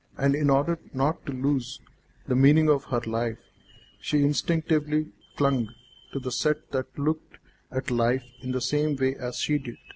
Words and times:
And, 0.17 0.33
in 0.33 0.49
order 0.49 0.79
not 0.95 1.23
to 1.27 1.31
lose 1.31 1.79
the 2.27 2.35
meaning 2.35 2.71
of 2.71 2.85
her 2.85 3.01
life, 3.01 3.37
she 3.99 4.23
instinctively 4.23 5.11
clung 5.37 5.75
to 6.11 6.19
the 6.19 6.31
set 6.31 6.71
that 6.71 6.97
looked 6.97 7.37
at 7.69 7.91
life 7.91 8.25
in 8.41 8.51
the 8.51 8.61
same 8.61 8.95
way 8.95 9.13
as 9.13 9.37
she 9.37 9.59
did. 9.59 9.77